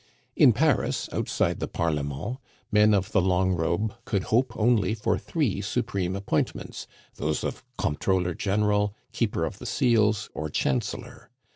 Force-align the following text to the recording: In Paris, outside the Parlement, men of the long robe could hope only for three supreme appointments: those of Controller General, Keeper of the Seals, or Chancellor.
In 0.35 0.51
Paris, 0.51 1.07
outside 1.11 1.59
the 1.59 1.67
Parlement, 1.67 2.37
men 2.71 2.95
of 2.95 3.11
the 3.11 3.21
long 3.21 3.51
robe 3.51 3.93
could 4.03 4.23
hope 4.23 4.51
only 4.57 4.95
for 4.95 5.15
three 5.19 5.61
supreme 5.61 6.15
appointments: 6.15 6.87
those 7.17 7.43
of 7.43 7.63
Controller 7.77 8.33
General, 8.33 8.95
Keeper 9.11 9.45
of 9.45 9.59
the 9.59 9.67
Seals, 9.67 10.27
or 10.33 10.49
Chancellor. 10.49 11.29